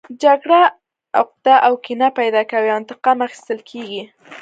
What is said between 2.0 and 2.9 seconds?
پیدا کوي او